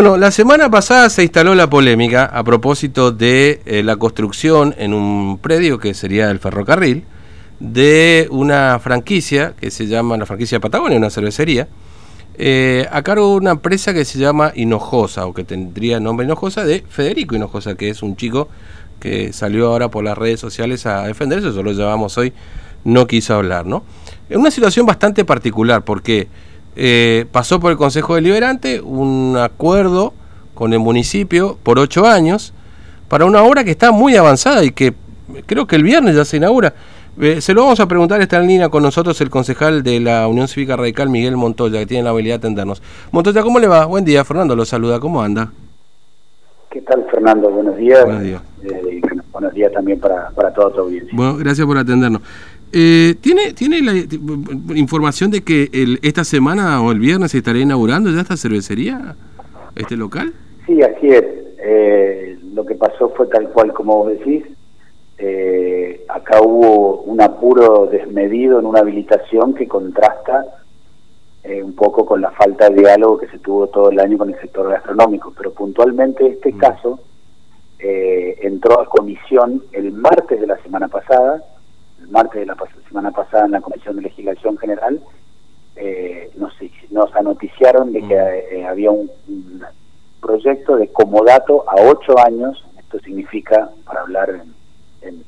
[0.00, 4.94] Bueno, la semana pasada se instaló la polémica a propósito de eh, la construcción en
[4.94, 7.02] un predio que sería el ferrocarril
[7.58, 11.66] de una franquicia que se llama la franquicia Patagonia, una cervecería,
[12.36, 16.64] eh, a cargo de una empresa que se llama Hinojosa o que tendría nombre Hinojosa
[16.64, 18.46] de Federico Hinojosa, que es un chico
[19.00, 22.32] que salió ahora por las redes sociales a defenderse, eso lo llevamos hoy,
[22.84, 23.82] no quiso hablar, ¿no?
[24.30, 26.28] Una situación bastante particular porque
[26.80, 30.14] eh, pasó por el Consejo Deliberante un acuerdo
[30.54, 32.54] con el municipio por ocho años
[33.08, 34.94] para una obra que está muy avanzada y que
[35.46, 36.74] creo que el viernes ya se inaugura.
[37.20, 40.28] Eh, se lo vamos a preguntar, está en línea con nosotros el concejal de la
[40.28, 42.80] Unión Cívica Radical, Miguel Montoya, que tiene la habilidad de atendernos.
[43.10, 43.84] Montoya, ¿cómo le va?
[43.86, 45.50] Buen día, Fernando lo saluda, ¿cómo anda?
[46.70, 47.50] ¿Qué tal, Fernando?
[47.50, 48.04] Buenos días.
[48.04, 48.42] Buenos días.
[48.62, 49.00] Eh,
[49.32, 51.10] buenos días también para, para toda tu audiencia.
[51.12, 52.22] Bueno, gracias por atendernos.
[52.72, 53.94] Eh, ¿Tiene, ¿Tiene la
[54.76, 59.16] información de que el, esta semana o el viernes se estaría inaugurando ya esta cervecería,
[59.74, 60.32] este local?
[60.66, 61.24] Sí, así es.
[61.60, 64.44] Eh, lo que pasó fue tal cual como vos decís.
[65.20, 70.44] Eh, acá hubo un apuro desmedido en una habilitación que contrasta
[71.42, 74.28] eh, un poco con la falta de diálogo que se tuvo todo el año con
[74.28, 75.32] el sector gastronómico.
[75.36, 76.58] Pero puntualmente este mm.
[76.58, 77.00] caso
[77.80, 81.44] entró a comisión el martes de la semana pasada
[82.10, 85.00] martes de la semana pasada en la Comisión de Legislación General,
[85.76, 86.52] eh, nos,
[86.90, 88.56] nos anoticiaron de que mm.
[88.56, 89.10] eh, había un,
[90.20, 94.30] proyecto de comodato a ocho años, esto significa, para hablar
[95.02, 95.24] en,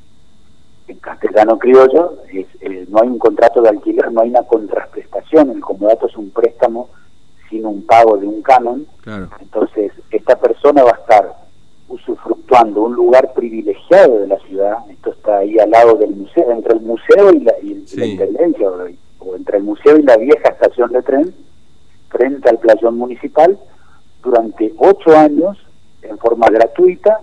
[0.87, 5.61] en, castellano criollo, eh, no hay un contrato de alquiler, no hay una contraprestación, el
[5.61, 6.89] comodato es un préstamo
[7.49, 8.85] sin un pago de un canon,
[9.39, 11.33] entonces esta persona va a estar
[11.87, 14.77] usufructuando un lugar privilegiado de la ciudad,
[15.31, 17.53] está ahí al lado del museo, entre el museo y la,
[18.05, 18.69] intendencia,
[19.19, 21.33] o, entre el museo y la vieja estación de tren,
[22.09, 23.57] frente al playón municipal,
[24.21, 25.57] durante ocho años,
[26.01, 27.19] en forma gratuita,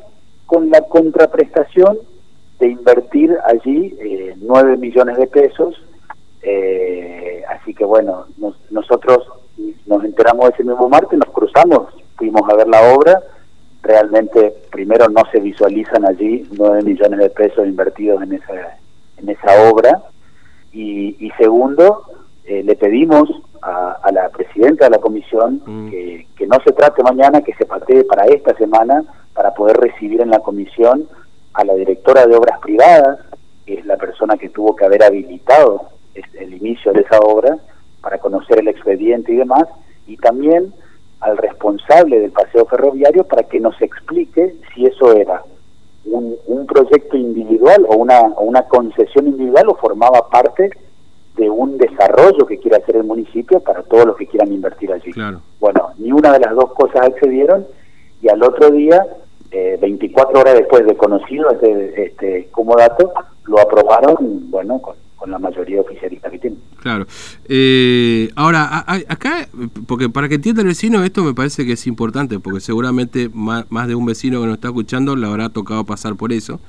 [0.47, 1.99] con la contraprestación
[2.59, 5.77] de invertir allí eh, nueve millones de pesos.
[6.43, 8.27] Eh, así que bueno,
[8.71, 9.19] nosotros
[9.87, 13.23] nos enteramos ese mismo martes, nos cruzamos, fuimos a ver la obra
[13.89, 18.77] realmente primero no se visualizan allí nueve millones de pesos invertidos en esa
[19.17, 20.03] en esa obra
[20.73, 22.03] y, segundo
[22.45, 23.29] eh, le pedimos
[23.63, 25.91] a, la presidenta de la comisión mm.
[25.91, 29.03] que, que, no se trate mañana que se patee para esta semana
[29.35, 31.09] para poder recibir en la comisión
[31.55, 33.19] a la directora de obras privadas
[33.65, 35.89] que es la persona que tuvo que haber habilitado
[36.35, 37.57] el inicio de esa obra
[38.03, 39.65] para conocer el expediente y demás
[40.07, 40.73] y también
[41.21, 45.43] al responsable del paseo ferroviario para que nos explique si eso era
[46.05, 50.71] un, un proyecto individual o una, una concesión individual o formaba parte
[51.37, 55.13] de un desarrollo que quiere hacer el municipio para todos los que quieran invertir allí.
[55.61, 57.67] Bueno, ni una de las dos cosas accedieron
[58.21, 59.07] y al otro día,
[59.53, 63.13] eh, 24 horas después de conocido este, este como dato,
[63.45, 66.57] lo aprobaron, bueno, con, con la mayoría oficialista que tiene.
[66.81, 67.07] Claro.
[67.49, 69.49] Eh, ahora, acá,
[69.87, 73.67] porque para que entienda el vecino, esto me parece que es importante, porque seguramente más,
[73.89, 76.61] de un vecino que nos está escuchando le habrá tocado pasar por eso.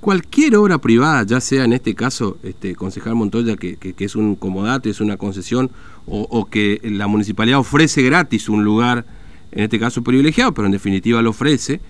[0.00, 4.36] Cualquier obra privada, ya sea en este caso, este concejal Montoya, que, que, es un
[4.36, 5.70] comodato, es una concesión,
[6.06, 9.04] o, que la municipalidad ofrece gratis un lugar,
[9.50, 11.80] en este caso privilegiado, pero en definitiva lo ofrece,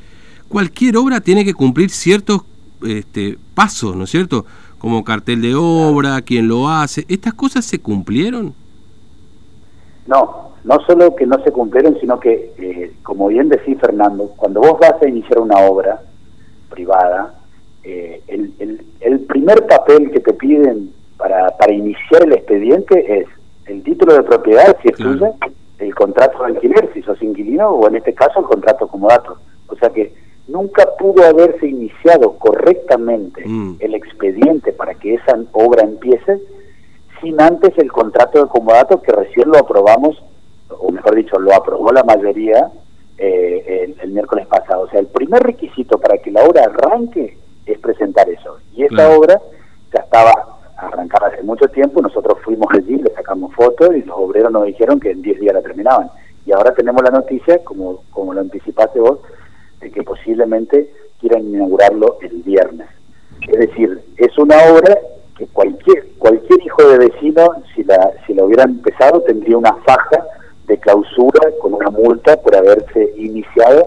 [0.48, 2.42] cualquier obra tiene que cumplir ciertos
[2.82, 4.46] este, pasos, ¿no es cierto?
[4.78, 7.04] Como cartel de obra, quién lo hace.
[7.08, 8.54] ¿Estas cosas se cumplieron?
[10.06, 14.60] No, no solo que no se cumplieron, sino que, eh, como bien decía Fernando, cuando
[14.60, 16.00] vos vas a iniciar una obra
[16.70, 17.34] privada,
[17.84, 18.52] eh, el,
[19.00, 23.28] el, primer papel que te piden para, para iniciar el expediente es
[23.66, 25.32] el título de propiedad, si es tuya,
[25.78, 29.38] el contrato de alquiler, si sos inquilino, o en este caso el contrato como dato.
[29.68, 30.12] O sea que
[30.48, 33.76] nunca pudo haberse iniciado correctamente mm.
[33.80, 36.40] el expediente para que esa obra empiece
[37.20, 40.22] sin antes el contrato de comodato que recién lo aprobamos,
[40.68, 42.70] o mejor dicho, lo aprobó la mayoría
[43.16, 44.82] eh, el, miércoles pasado.
[44.82, 47.36] O sea, el primer requisito para que la obra arranque
[47.66, 48.58] es presentar eso.
[48.74, 49.40] Y esa obra
[49.92, 54.52] ya estaba arrancada hace mucho tiempo, nosotros fuimos allí, le sacamos fotos y los obreros
[54.52, 56.10] nos dijeron que en 10 días la terminaban.
[56.46, 59.18] Y ahora tenemos la noticia, como, como lo anticipaste vos,
[59.80, 60.17] de que posiblemente
[61.20, 62.88] quieran inaugurarlo el viernes.
[63.46, 64.98] Es decir, es una obra
[65.36, 70.24] que cualquier cualquier hijo de vecino, si la si la hubieran empezado, tendría una faja
[70.66, 73.86] de clausura con una multa por haberse iniciado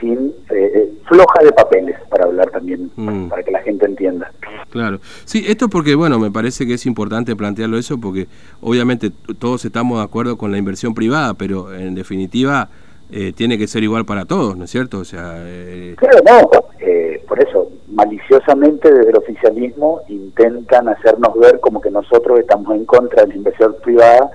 [0.00, 3.28] sin eh, eh, floja de papeles, para hablar también, mm.
[3.28, 4.30] para que la gente entienda.
[4.70, 5.00] Claro.
[5.24, 8.28] Sí, esto porque, bueno, me parece que es importante plantearlo eso, porque
[8.60, 12.68] obviamente todos estamos de acuerdo con la inversión privada, pero en definitiva
[13.10, 14.98] eh, tiene que ser igual para todos, ¿no es cierto?
[14.98, 15.94] O sea, eh...
[15.96, 22.38] Claro, no, eh, por eso, maliciosamente desde el oficialismo intentan hacernos ver como que nosotros
[22.38, 24.30] estamos en contra de la inversión privada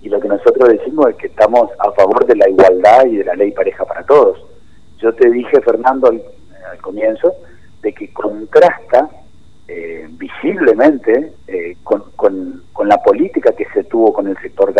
[0.00, 3.24] y lo que nosotros decimos es que estamos a favor de la igualdad y de
[3.24, 4.42] la ley pareja para todos.
[5.00, 6.22] Yo te dije, Fernando, al,
[6.80, 7.34] comienzo,
[7.82, 9.10] de que contrasta
[9.68, 11.32] eh, visiblemente
[11.82, 14.74] con, con, con, la política que se tuvo con el sector mm.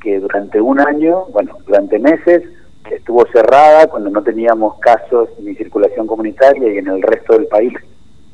[0.00, 2.42] Que durante un año, bueno, durante meses,
[2.90, 7.72] estuvo cerrada cuando no teníamos casos ni circulación comunitaria y en el resto del país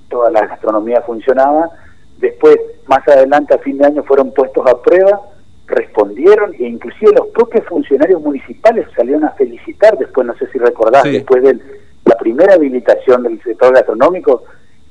[0.09, 1.71] toda la gastronomía funcionaba.
[2.19, 2.57] Después,
[2.87, 5.21] más adelante, a fin de año, fueron puestos a prueba,
[5.67, 11.05] respondieron e inclusive los propios funcionarios municipales salieron a felicitar, después no sé si recordás,
[11.05, 11.59] después de
[12.05, 14.45] la primera habilitación del sector gastronómico,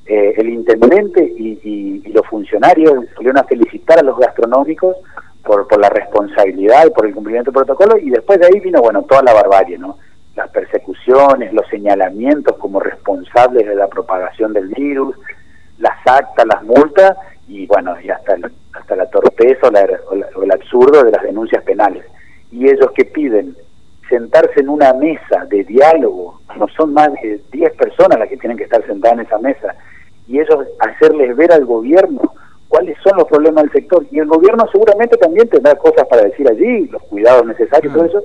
[0.07, 4.97] eh, el intendente y, y los funcionarios salieron a felicitar a los gastronómicos
[5.43, 8.81] por, por la responsabilidad y por el cumplimiento del protocolo, y después de ahí vino,
[8.81, 9.97] bueno, toda la barbarie, ¿no?
[10.35, 15.15] Las persecuciones, los señalamientos como responsables de la propagación del virus,
[15.77, 17.17] las actas, las multas,
[17.47, 18.37] y bueno, y hasta,
[18.73, 22.05] hasta la torpeza o, el absurdo de las denuncias penales.
[22.51, 23.57] Y ellos que piden
[24.07, 28.57] sentarse en una mesa de diálogo, no son más de 10 personas las que tienen
[28.57, 29.75] que estar sentadas en esa mesa,
[30.27, 32.33] y ellos hacerles ver al gobierno
[32.71, 34.05] cuáles son los problemas del sector.
[34.11, 38.07] Y el gobierno seguramente también tendrá cosas para decir allí, los cuidados necesarios, todo mm.
[38.07, 38.23] eso.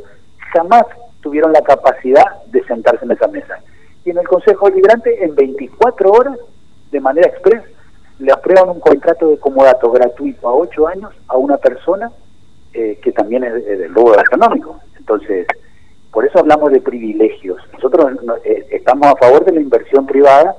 [0.53, 0.85] Jamás
[1.21, 3.59] tuvieron la capacidad de sentarse en esa mesa.
[4.05, 6.39] Y en el Consejo Deliberante, en 24 horas,
[6.93, 7.65] de manera express,
[8.21, 12.13] le aprueban un contrato de comodato gratuito a 8 años a una persona
[12.73, 14.79] eh, que también es, del rubro económico.
[14.97, 15.49] Entonces,
[16.13, 17.61] por eso hablamos de privilegios.
[17.73, 18.13] Nosotros
[18.45, 20.55] eh, estamos a favor de la inversión privada,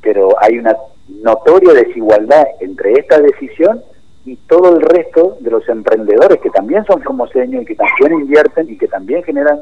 [0.00, 0.74] pero hay una
[1.08, 3.82] notoria desigualdad entre esta decisión
[4.24, 8.68] y todo el resto de los emprendedores que también son formoseños y que también invierten
[8.68, 9.60] y que también generan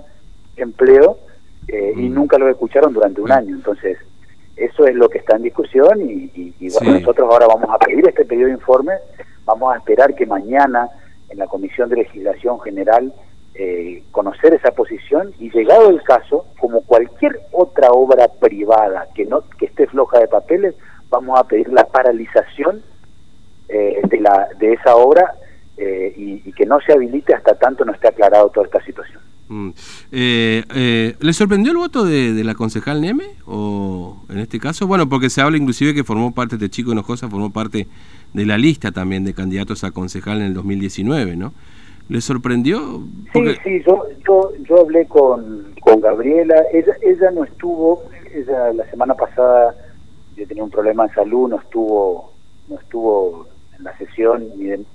[0.56, 1.18] empleo
[1.68, 2.14] eh, y mm.
[2.14, 3.32] nunca lo escucharon durante un mm.
[3.32, 3.54] año.
[3.56, 3.98] Entonces,
[4.56, 8.24] eso es lo que está en discusión y, bueno, nosotros ahora vamos a pedir este
[8.24, 8.94] pedido de informe,
[9.44, 10.88] vamos a esperar que mañana
[11.28, 13.12] en la Comisión de Legislación General
[13.54, 19.42] eh, conocer esa posición y llegado el caso, como cualquier otra obra privada que no
[19.58, 20.74] que esté floja de papeles,
[21.14, 22.82] vamos a pedir la paralización
[23.68, 25.34] eh, de, la, de esa obra
[25.76, 29.20] eh, y, que no se habilite hasta tanto no esté aclarado toda esta situación.
[29.48, 29.70] Mm.
[30.12, 33.24] Eh, ¿Le sorprendió el voto de, la concejal Neme?
[33.46, 34.86] ¿O en este caso?
[34.86, 37.86] Bueno, porque se habla inclusive que formó parte de Chico Hinojosa, formó parte
[38.32, 41.52] de la lista también de candidatos a concejal en el 2019, ¿no?
[42.08, 43.02] ¿Le sorprendió?
[43.32, 48.02] Sí, sí, yo, yo, yo hablé con, con Gabriela, ella, ella no estuvo,
[48.34, 49.74] ella la semana pasada
[50.36, 52.32] yo tenía un problema de salud, no estuvo,
[52.68, 53.46] no estuvo
[53.76, 54.86] en la sesión ni en,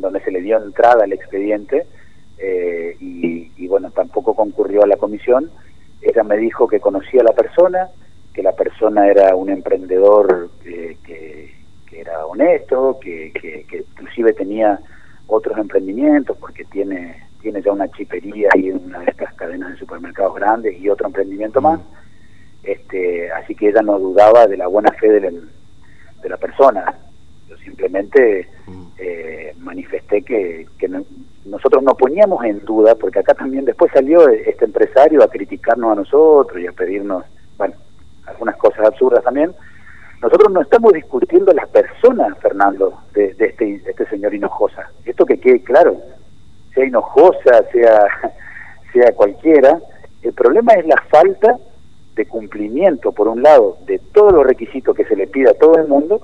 [0.00, 1.86] donde se le dio entrada al expediente
[2.38, 5.50] eh, y, bueno, tampoco concurrió a la comisión.
[6.00, 7.88] Ella me dijo que conocía a la persona,
[8.32, 11.52] que la persona era un emprendedor que, que,
[11.92, 14.80] era honesto, que, que, inclusive tenía
[15.26, 20.34] otros emprendimientos porque tiene tiene ya una chipería y una de estas cadenas de supermercados
[20.34, 21.78] grandes y otro emprendimiento más
[23.30, 25.20] así que ella no dudaba de la buena fe de,
[26.24, 26.94] de la persona.
[27.48, 28.84] Yo simplemente mm.
[28.98, 30.66] eh, manifesté que,
[31.44, 35.94] nosotros no poníamos en duda, porque acá también después salió este empresario a criticarnos a
[35.96, 37.24] nosotros y a pedirnos,
[37.58, 37.74] bueno,
[38.26, 39.52] algunas cosas absurdas también.
[40.22, 44.90] Nosotros no estamos discutiendo la persona, Fernando, de, de este, este señor Hinojosa.
[45.04, 45.98] Esto que quede claro,
[46.74, 48.06] sea Hinojosa, sea,
[48.94, 49.78] sea cualquiera,
[50.22, 51.58] el problema es la falta
[52.14, 55.76] de cumplimiento, por un lado, de todos los requisitos que se le pide a todo
[55.76, 56.20] el mundo,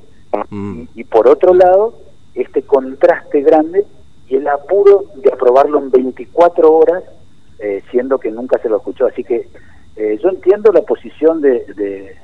[0.50, 0.82] mm.
[0.94, 1.94] y, por otro lado,
[2.34, 3.84] este contraste grande
[4.28, 7.02] y el apuro de aprobarlo en 24 horas,
[7.58, 9.06] eh, siendo que nunca se lo escuchó.
[9.06, 9.48] Así que
[9.96, 12.16] eh, yo entiendo la posición de, de,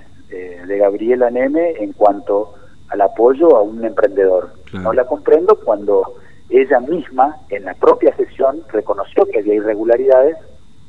[0.66, 2.54] de, Gabriela Neme en cuanto
[2.88, 4.50] al apoyo a un emprendedor.
[4.73, 6.14] No la comprendo cuando
[6.49, 10.37] ella misma, en la propia sesión, reconoció que había irregularidades,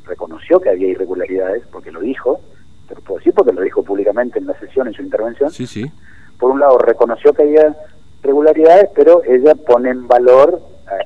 [0.06, 2.40] reconoció que había irregularidades, porque lo dijo,
[2.88, 5.52] pero puedo decir porque lo dijo públicamente en la sesión, en su intervención.
[5.52, 5.92] Sí, sí.
[6.40, 7.76] Por un lado, reconoció que había
[8.22, 10.62] regularidades, pero ella pone en valor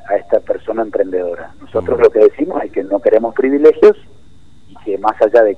[0.08, 1.54] a, esta persona emprendedora.
[1.60, 3.98] Nosotros lo que decimos es que no queremos privilegios
[4.68, 5.58] y que más allá de,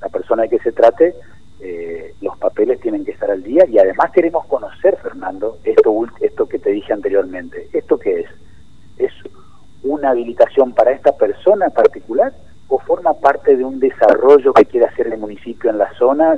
[0.00, 1.14] la persona de que se trate,
[1.60, 6.46] eh, los papeles tienen que estar al día y además queremos conocer, Fernando, esto, esto
[6.46, 7.68] que te dije anteriormente.
[7.72, 8.26] ¿Esto qué es?
[8.98, 9.12] ¿Es
[9.82, 12.32] una habilitación para esta persona en particular?
[12.68, 14.63] o forma parte de un desarrollo que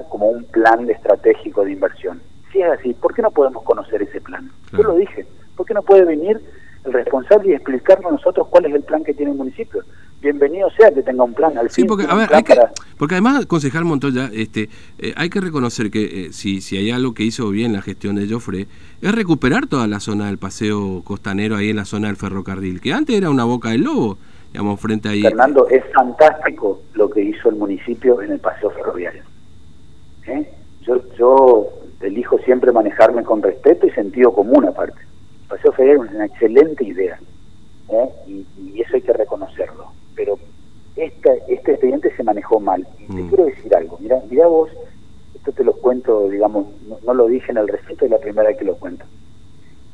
[0.08, 2.20] como un plan estratégico de inversión.
[2.52, 4.50] Si es así, ¿por qué no podemos conocer ese plan?
[4.72, 6.40] Yo lo dije, ¿por qué no puede venir
[6.84, 9.82] el responsable y explicarnos nosotros cuál es el plan que tiene el municipio?
[10.20, 11.56] Bienvenido sea que tenga un plan.
[11.58, 12.56] Al sí, porque, a ver, hay que,
[12.96, 17.12] porque además, concejal Montoya, este, eh, hay que reconocer que eh, si, si hay algo
[17.12, 18.66] que hizo bien la gestión de Joffre,
[19.02, 22.92] es recuperar toda la zona del paseo costanero ahí en la zona del ferrocarril, que
[22.92, 24.16] antes era una boca del lobo,
[24.52, 25.22] digamos, frente ahí.
[25.22, 29.22] Fernando, es fantástico lo que hizo el municipio en el paseo ferroviario.
[30.26, 30.48] ¿Eh?
[30.82, 31.68] Yo, yo
[32.00, 35.00] elijo siempre manejarme con respeto y sentido común aparte.
[35.42, 37.18] El paseo ferroviario es una excelente idea
[37.88, 38.08] ¿eh?
[38.26, 39.86] y, eso hay que reconocerlo.
[40.14, 40.38] Pero
[40.96, 42.86] este, este expediente se manejó mal.
[42.98, 43.28] Y te mm.
[43.28, 44.70] quiero decir algo, mira, mira vos,
[45.34, 46.66] esto te lo cuento, digamos,
[47.04, 49.04] no, lo dije en el recinto, es la primera vez que lo cuento.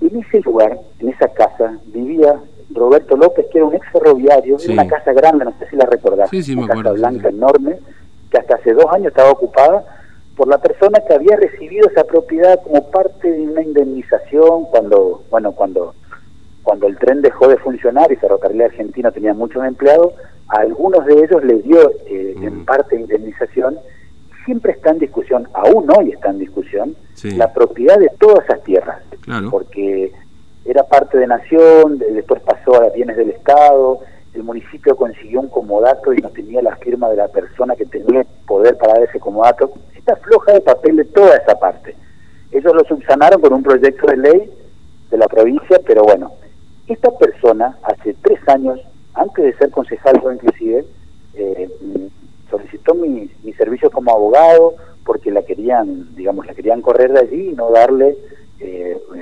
[0.01, 4.73] En ese lugar, en esa casa, vivía Roberto López, que era un ex ferroviario, en
[4.73, 7.79] una casa grande, no sé si la recordás, una casa blanca enorme,
[8.31, 10.01] que hasta hace dos años estaba ocupada
[10.37, 15.53] por la persona que había recibido esa propiedad como parte de una indemnización cuando, bueno,
[15.53, 15.95] cuando
[16.62, 20.12] cuando el tren dejó de funcionar y Ferrocarril Argentino tenía muchos empleados,
[20.49, 22.65] a algunos de ellos les dio eh, en mm.
[22.65, 23.77] parte indemnización.
[24.45, 28.99] Siempre está en discusión, aún hoy está en discusión, la propiedad de todas esas tierras.
[29.51, 30.12] Porque
[30.65, 34.01] era parte de Nación, después pasó a bienes del Estado,
[34.35, 38.25] el municipio consiguió un comodato y no tenía la firma de la persona que tenía
[38.47, 39.73] poder para dar ese comodato.
[39.95, 41.95] Está floja de papel de toda esa parte.
[42.51, 44.51] Ellos lo subsanaron con un proyecto de ley
[45.11, 46.33] de la provincia, pero bueno,
[46.89, 48.81] esta persona, hace tres años,
[49.15, 50.85] antes de ser concejal inclusive,
[51.35, 51.69] eh,
[52.51, 54.75] solicitó mi, mi servicio como abogado
[55.05, 58.17] porque la querían, digamos, la querían correr de allí y no darle,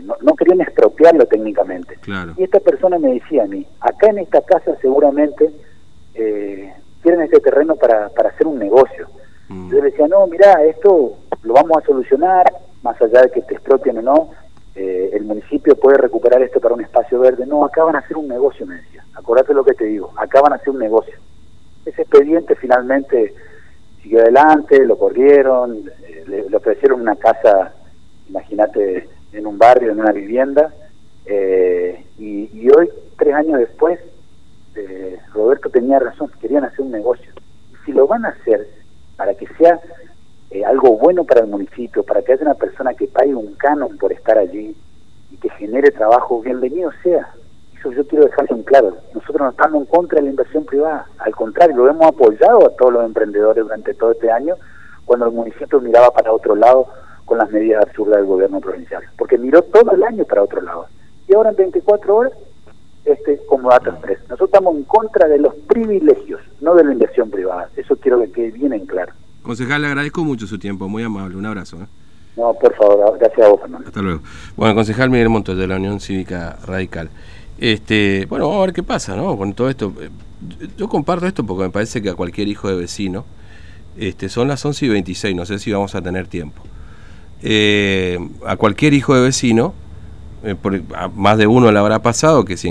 [0.00, 1.98] eh, no, querían expropiarlo técnicamente.
[2.36, 5.50] Y esta persona me decía a mí, acá en esta casa seguramente
[6.14, 9.08] eh, quieren este terreno para, para hacer un negocio.
[9.48, 9.70] Mm.
[9.70, 12.52] Yo le decía, no, mira, esto lo vamos a solucionar,
[12.82, 14.30] más allá de que te expropien o no,
[14.74, 17.46] eh, el municipio puede recuperar esto para un espacio verde.
[17.46, 19.04] No, acá van a hacer un negocio, me decía.
[19.14, 21.14] Acordate lo que te digo, acá van a hacer un negocio.
[21.84, 23.34] Ese expediente finalmente
[24.02, 27.74] siguió adelante, lo corrieron, eh, le, ofrecieron una casa,
[28.28, 30.72] imagínate, en un barrio, en una vivienda,
[31.26, 33.98] eh, y, hoy, tres años después,
[35.34, 37.30] Roberto tenía razón, querían hacer un negocio.
[37.84, 38.66] Si lo van a hacer
[39.16, 39.78] para que sea
[40.50, 43.96] eh, algo bueno para el municipio, para que haya una persona que pague un canon
[43.98, 44.74] por estar allí
[45.30, 47.32] y que genere trabajo, bienvenido sea.
[47.78, 48.96] Eso yo quiero dejarlo en claro.
[49.14, 52.76] Nosotros no estamos en contra de la inversión privada, al contrario, lo hemos apoyado a
[52.76, 54.56] todos los emprendedores durante todo este año,
[55.04, 56.88] cuando el municipio miraba para otro lado
[57.30, 60.86] con las medidas absurdas del gobierno provincial, porque miró todo el año para otro lado.
[61.28, 62.32] Y ahora en 24 horas,
[63.04, 64.18] este como dato tres.
[64.22, 67.70] Nosotros estamos en contra de los privilegios, no de la inversión privada.
[67.76, 69.12] Eso quiero que quede bien en claro.
[69.44, 71.76] Concejal, le agradezco mucho su tiempo, muy amable, un abrazo.
[71.76, 71.86] ¿eh?
[72.36, 73.86] No, por favor, gracias a vos, Fernando.
[73.86, 74.22] Hasta luego.
[74.56, 77.10] Bueno, concejal Miguel Montoya, de la Unión Cívica Radical.
[77.60, 79.36] Este, bueno, vamos a ver qué pasa, ¿no?
[79.36, 79.92] Con todo esto.
[80.00, 80.10] Eh,
[80.76, 83.24] yo comparto esto porque me parece que a cualquier hijo de vecino,
[83.96, 86.60] este, son las 11 y 26, no sé si vamos a tener tiempo.
[87.42, 89.74] Eh, a cualquier hijo de vecino,
[91.14, 92.68] más de uno le habrá pasado que si